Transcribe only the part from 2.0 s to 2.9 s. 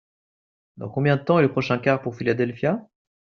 pour Philadelphia?